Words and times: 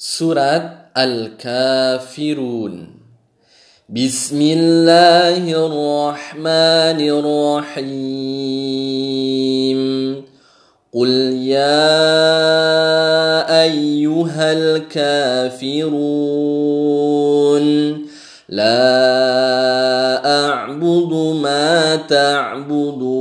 سورة 0.00 0.74
الكافرون. 0.98 2.86
بسم 3.88 4.40
الله 4.42 5.66
الرحمن 5.66 7.00
الرحيم. 7.10 7.98
قل 10.94 11.08
يا 11.42 11.82
أيها 13.62 14.52
الكافرون 14.52 15.58
لا 18.48 18.86
أعبد 20.46 21.12
ما 21.42 21.96
تعبدون 21.96 23.18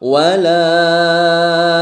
ولا 0.00 1.81